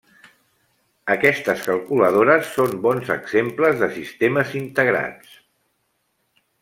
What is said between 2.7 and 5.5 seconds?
bons exemples de sistemes integrats.